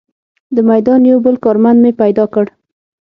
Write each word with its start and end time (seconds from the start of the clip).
د 0.55 0.57
میدان 0.69 1.01
یو 1.11 1.19
بل 1.25 1.35
کارمند 1.45 1.77
مې 1.83 1.91
پیدا 2.01 2.25
کړ. 2.33 2.45